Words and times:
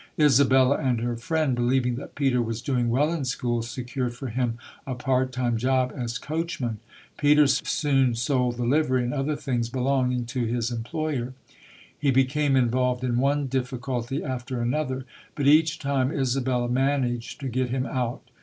Isabella 0.19 0.77
and 0.77 0.99
her 1.01 1.15
friend, 1.15 1.53
believing 1.53 1.93
that 1.97 2.15
Peter 2.15 2.41
was 2.41 2.63
doing 2.63 2.89
well 2.89 3.11
in 3.13 3.23
school, 3.23 3.61
secured 3.61 4.15
for 4.15 4.29
him 4.29 4.57
a 4.87 4.95
part 4.95 5.31
time 5.31 5.57
job 5.57 5.93
as 5.95 6.17
coachman. 6.17 6.79
Peter 7.17 7.45
soon 7.45 8.15
sold 8.15 8.57
the 8.57 8.63
livery 8.65 9.03
and 9.03 9.13
other 9.13 9.35
things 9.35 9.69
belonging 9.69 10.25
to 10.25 10.45
his 10.45 10.71
employer. 10.71 11.35
He 11.99 12.09
became 12.09 12.55
involved 12.55 13.03
in 13.03 13.17
one 13.19 13.45
difficulty 13.45 14.23
after 14.23 14.59
an 14.59 14.73
other, 14.73 15.05
but 15.35 15.45
each 15.45 15.77
time 15.77 16.11
Isabella 16.11 16.67
managed 16.67 17.39
to 17.41 17.47
get 17.47 17.69
him 17.69 17.85
out. 17.85 18.23